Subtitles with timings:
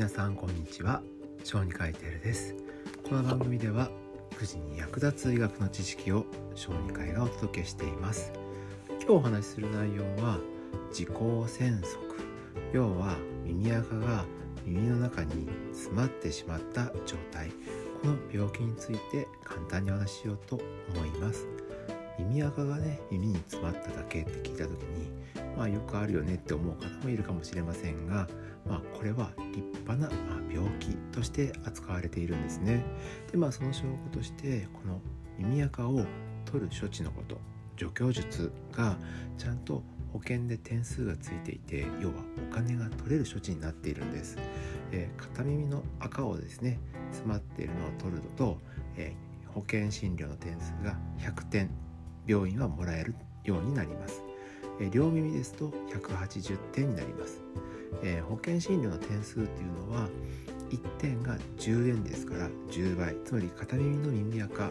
[0.00, 1.02] 皆さんこんにちは。
[1.44, 2.54] 小児科医テルです。
[3.06, 3.90] この番組では
[4.32, 6.24] 育児に役立つ医学の知識を
[6.54, 8.32] 小児科医がお届けしています。
[8.88, 10.38] 今日お話しする内容は
[10.88, 11.08] 自己
[11.48, 11.98] 栓塞
[12.72, 14.24] 要は耳垢が
[14.64, 17.50] 耳の中に詰まってしまった状態。
[18.00, 20.58] この病気について簡単にお話ししようと
[20.94, 21.46] 思います。
[22.24, 25.08] 耳垢がね耳に詰まっただけって聞いた時に
[25.56, 28.28] まあよくあるよねって思う方もいるかもしれませんが、
[28.66, 32.84] まあ、これは立派な、ま病気として扱われているんですね。
[33.30, 35.00] でまあその証拠としてこの
[35.38, 36.04] 耳垢を
[36.44, 37.38] 取る処置のこと
[37.76, 38.96] 除去術が
[39.38, 42.14] ちゃんと保険で点数がついていて要は
[42.50, 44.36] お金が取れる処置になっているんです、
[44.90, 46.78] えー、片耳の赤をですね
[47.12, 48.58] 詰まっているのを取るのと、
[48.96, 51.70] えー、保険診療の点数が100点
[52.26, 54.22] 病院はもらえるようになります。
[54.92, 57.42] 両耳ですと180点になります。
[58.02, 60.08] え保険診療の点数っていうのは
[60.70, 64.70] 1点が10円ですから10倍つまり片耳の耳垢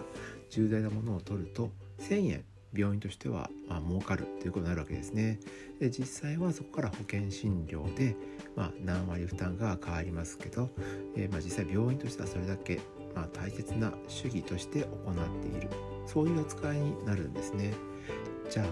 [0.49, 1.69] 重大なものを取ると
[1.99, 5.39] 1000円病院としてはまあ儲かるということになるわけですね。
[5.79, 8.15] で実際はそこから保険診療で、
[8.55, 10.69] まあ、何割負担が変わりますけど、
[11.15, 12.79] えー、まあ実際病院としてはそれだけ
[13.15, 15.69] まあ大切な主義として行っている
[16.11, 17.73] そういう扱いになるんですね。
[18.49, 18.65] じゃあ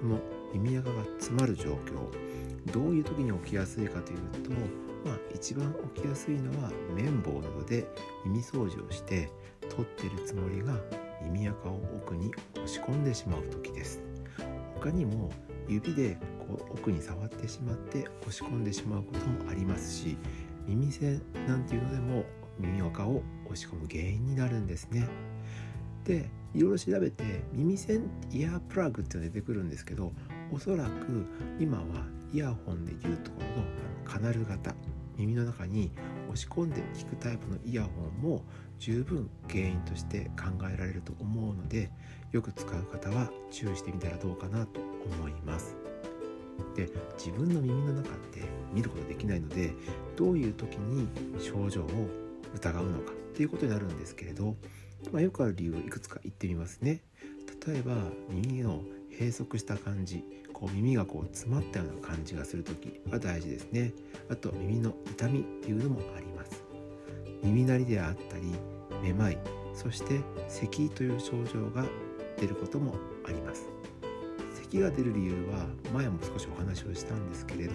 [0.00, 0.18] この
[0.52, 4.50] 耳垢が詰まる状況どういう時に起きやすいかというと、
[5.04, 7.86] まあ、一番起きやすいのは綿棒などで
[8.24, 9.30] 耳掃除をして
[9.68, 10.74] 取ってるつもりが
[11.22, 14.00] 耳垢を奥に押し込んでしまう時です
[14.74, 15.30] 他にも
[15.68, 20.16] 指でこう奥に触ってしまって押し込んでしまうこともありますし
[20.66, 22.24] 耳栓なんていうのでも
[22.58, 25.06] 耳垢を押し込む原因になるんですね
[26.06, 30.12] でいろいろ調べて耳栓イヤープラグってのが出てくるんですけど
[30.52, 31.26] おそらく
[31.58, 31.84] 今は
[32.32, 33.66] イヤホンでいうところの
[34.04, 34.74] カナル型
[35.18, 35.90] 耳の中に
[36.28, 38.44] 押し込んで聞くタイプのイヤホンも
[38.78, 41.90] 十分原因として考えられると思うので
[42.32, 44.80] よく使う方は注意してみたらどうかなと
[45.20, 45.76] 思います。
[46.74, 46.88] で
[47.18, 48.42] 自分の耳の中って
[48.72, 49.72] 見ることできないので
[50.16, 51.86] どういう時に症状を
[52.54, 54.56] 疑うのかっていうことになるんですけれど、
[55.12, 57.02] まあ、よくある理由をいくつか言ってみますね。
[57.66, 57.94] 例えば
[58.28, 63.92] 耳の閉塞した感じこう耳がこう詰まったような感じがする時が大事ですね。
[64.30, 66.64] あと耳の痛みっていうのもあります。
[67.42, 68.54] 耳鳴りであったり
[69.02, 69.38] めまい
[69.74, 71.84] そして咳という症状が
[72.38, 72.94] 出ることも
[73.26, 73.68] あります。
[74.54, 77.74] 咳が出る理由は前も少しお話をしたんですけれど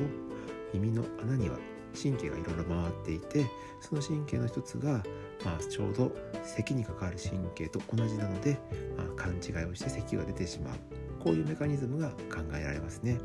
[0.74, 1.58] 耳の穴には
[1.94, 3.46] 神経がいろいろ回っていて
[3.80, 5.04] その神経の一つが、
[5.44, 6.12] まあ、ちょうど
[6.44, 8.60] 咳に関わる神経と同じなので、
[8.98, 10.76] まあ、勘違いをして咳が出てしまう。
[11.20, 13.20] こういうメカニズムが考えられますね。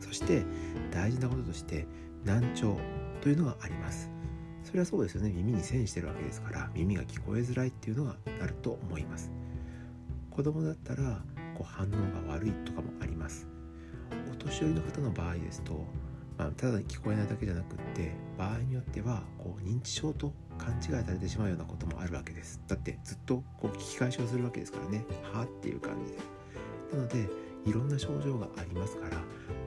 [0.00, 0.44] そして
[0.92, 1.86] 大事なこととして
[2.24, 2.78] 難聴
[3.20, 4.10] というのがあります。
[4.62, 5.30] それはそうですよね。
[5.30, 9.32] 耳に栓してるわけですから耳が聞こえづらいっていうのがなると思います。
[10.30, 11.22] 子供だったら
[11.54, 13.48] こう反応が悪いとかもあります。
[14.30, 15.86] お年寄りの方の場合ですと
[16.38, 22.60] まあ、ただ聞こえないだけじゃなくって場合によってはこう認知症と勘違いされてしまうようなこともあるわけです。
[22.66, 25.04] だってずっとこう聞き返しをするわけですからね。
[25.32, 26.18] はあっていう感じで。
[26.92, 27.28] なので
[27.64, 29.18] いろんな症状がありますから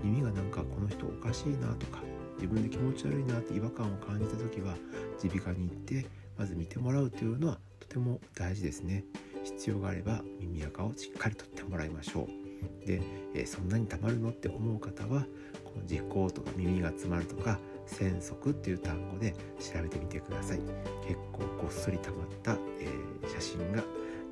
[0.03, 2.01] 耳がなんかこの人おかしいなとか
[2.35, 4.75] 自分で気持ち悪いなって違和感を感じた時は
[5.21, 6.05] 耳鼻科に行って
[6.37, 9.03] まず見てもらうというのはとても大事ですね。
[9.43, 12.48] 必要があれば耳垢をしっかりとってもらいましょう。
[12.85, 13.01] で、
[13.33, 15.25] え、そんなにたまるのって思う方は
[15.63, 20.59] この耳垢とか耳が詰まるとか喘息っていう単語で調べてみてください。
[21.07, 23.83] 結構ごっそりたまった、えー、写真が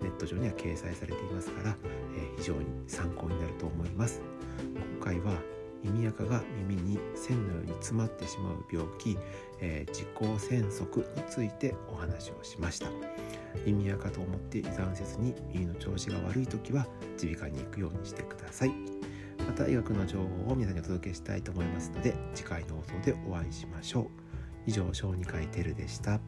[0.01, 1.75] ネット上には掲載されていますから、
[2.15, 4.21] えー、非常に参考になると思います。
[4.99, 5.33] 今回は
[5.91, 9.17] 耳垢が耳に線のように詰まってしまう病気、
[9.59, 12.87] えー、自己栓塞についてお話をしました。
[13.65, 16.87] 耳垢と思って油断せずに耳の調子が悪い時は
[17.21, 18.71] 耳鼻科に行くようにしてください。
[19.39, 24.07] また医学の情報を皆さんにお届けしたいと思いますので次回の放送でお会いしましょう。
[24.65, 26.19] 以上小児科医テルでした。